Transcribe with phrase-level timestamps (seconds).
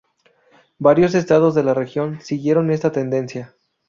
[0.79, 3.55] Varios estados de la región siguieron esta tendencia.